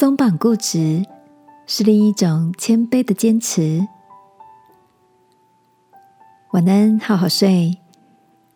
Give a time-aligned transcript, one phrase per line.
[0.00, 1.04] 松绑固执
[1.66, 3.86] 是另一种谦卑的坚持。
[6.52, 7.78] 晚安，好好睡，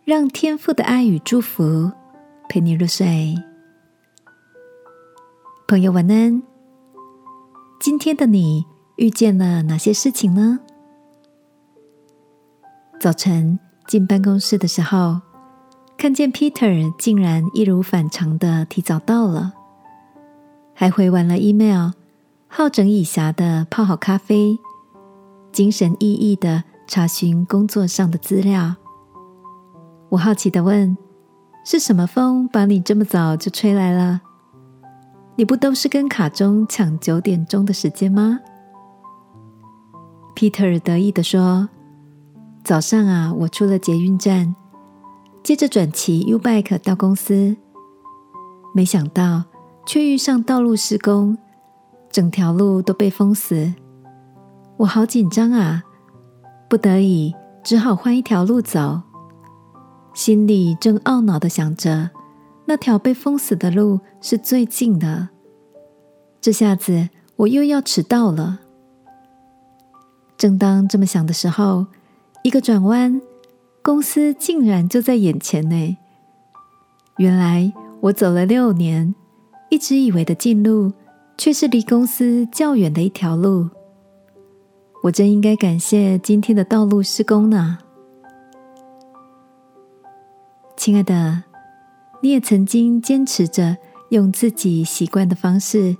[0.04, 1.92] 让天父的爱与祝福
[2.48, 3.34] 陪你入睡。
[5.68, 6.42] 朋友，晚安。
[7.78, 8.64] 今天的你
[8.96, 10.60] 遇见了哪些事情呢？
[12.98, 15.20] 早晨进办公室的时候，
[15.98, 19.52] 看见 Peter 竟然一如反常的提早到了，
[20.74, 21.92] 还回完了 email，
[22.48, 24.58] 好整以暇的泡好咖啡，
[25.50, 26.64] 精神奕奕的。
[26.86, 28.76] 查询工作上的资料，
[30.10, 30.94] 我好奇的问
[31.64, 34.20] ：“是什么风把你这么早就吹来了？
[35.36, 38.38] 你不都是跟卡中抢九点钟的时间吗
[40.36, 41.70] ？”Peter 得意的说
[42.62, 44.54] ：“早上啊，我出了捷运站，
[45.42, 47.56] 接着转骑 U bike 到公司，
[48.74, 49.44] 没想到
[49.86, 51.36] 却遇上道路施工，
[52.10, 53.74] 整条路都被封死，
[54.78, 55.84] 我好紧张啊！”
[56.68, 59.02] 不得已，只好换一条路走。
[60.12, 62.10] 心里正懊恼的想着，
[62.66, 65.28] 那条被封死的路是最近的。
[66.40, 68.60] 这下子我又要迟到了。
[70.36, 71.86] 正当这么想的时候，
[72.42, 73.20] 一个转弯，
[73.82, 75.96] 公司竟然就在眼前呢。
[77.18, 79.14] 原来我走了六年，
[79.74, 80.92] 一直以为的近路，
[81.36, 83.68] 却是离公司较远的一条路。
[85.02, 87.78] 我真应该感谢今天的道路施工呢，
[90.76, 91.42] 亲爱的，
[92.20, 93.76] 你也曾经坚持着
[94.10, 95.96] 用自己习惯的方式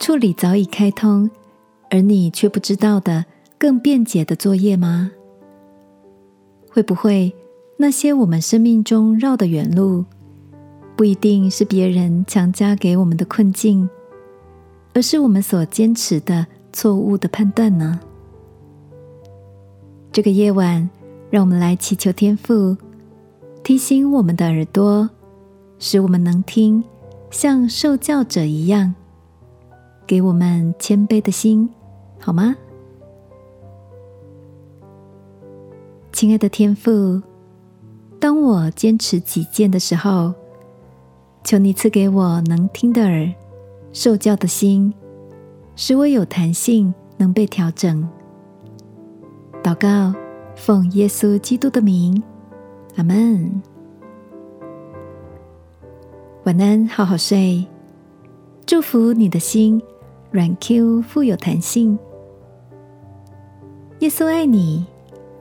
[0.00, 1.30] 处理早已开通，
[1.88, 3.24] 而你却不知道的
[3.58, 5.12] 更便捷的作业吗？
[6.68, 7.32] 会不会
[7.76, 10.04] 那些我们生命中绕的远路，
[11.02, 13.90] 不一定是别人强加给我们的困境，
[14.94, 16.46] 而是我们所坚持的？
[16.72, 17.98] 错误的判断呢？
[20.12, 20.88] 这个夜晚，
[21.28, 22.76] 让我们来祈求天父
[23.64, 25.10] 提醒我们的耳朵，
[25.80, 26.84] 使我们能听，
[27.32, 28.94] 像受教者一样，
[30.06, 31.68] 给我们谦卑的心，
[32.20, 32.54] 好吗？
[36.12, 37.20] 亲爱的天父，
[38.20, 40.32] 当我坚持己见的时候，
[41.44, 43.32] 求你赐给我能听的耳，
[43.92, 44.92] 受教的心。
[45.74, 48.06] 使我有弹性，能被调整。
[49.62, 50.14] 祷告，
[50.54, 52.22] 奉耶稣基督的名，
[52.96, 53.62] 阿门。
[56.44, 57.66] 晚安，好好睡。
[58.66, 59.82] 祝福你的心
[60.30, 61.98] 软 Q，富有弹性。
[64.00, 64.84] 耶稣爱你，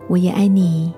[0.07, 0.93] 我也爱你。